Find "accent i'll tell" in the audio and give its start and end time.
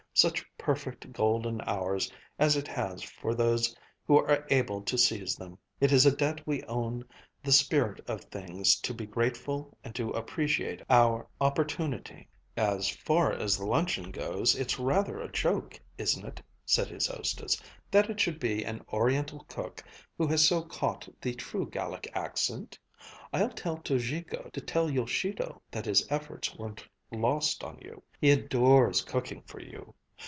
22.13-23.77